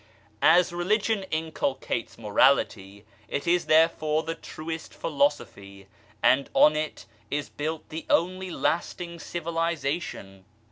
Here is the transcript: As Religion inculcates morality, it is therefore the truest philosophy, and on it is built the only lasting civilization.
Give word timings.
As 0.41 0.73
Religion 0.73 1.25
inculcates 1.29 2.17
morality, 2.17 3.05
it 3.27 3.45
is 3.45 3.67
therefore 3.67 4.23
the 4.23 4.33
truest 4.33 4.95
philosophy, 4.95 5.85
and 6.23 6.49
on 6.55 6.75
it 6.75 7.05
is 7.29 7.49
built 7.49 7.87
the 7.89 8.07
only 8.09 8.49
lasting 8.49 9.19
civilization. 9.19 10.43